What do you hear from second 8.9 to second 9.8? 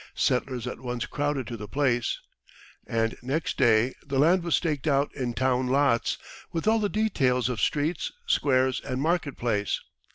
market place.